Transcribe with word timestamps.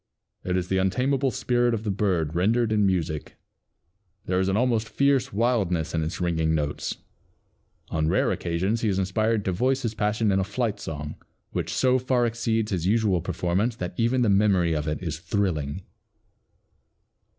It 0.43 0.57
is 0.57 0.67
the 0.67 0.79
untamable 0.79 1.29
spirit 1.29 1.75
of 1.75 1.83
the 1.83 1.91
bird 1.91 2.33
rendered 2.33 2.71
in 2.71 2.87
music. 2.87 3.35
There 4.25 4.39
is 4.39 4.49
an 4.49 4.57
almost 4.57 4.89
fierce 4.89 5.31
wildness 5.31 5.93
in 5.93 6.03
its 6.03 6.19
ringing 6.19 6.55
notes. 6.55 6.97
On 7.89 8.07
rare 8.07 8.31
occasions 8.31 8.81
he 8.81 8.89
is 8.89 8.97
inspired 8.97 9.45
to 9.45 9.51
voice 9.51 9.83
his 9.83 9.93
passion 9.93 10.31
in 10.31 10.39
a 10.39 10.43
flight 10.43 10.79
song, 10.79 11.17
which 11.51 11.71
so 11.71 11.99
far 11.99 12.25
exceeds 12.25 12.71
his 12.71 12.87
usual 12.87 13.21
performance 13.21 13.75
that 13.75 13.93
even 13.95 14.23
the 14.23 14.29
memory 14.31 14.73
of 14.73 14.87
it 14.87 15.03
is 15.03 15.19
thrilling." 15.19 15.83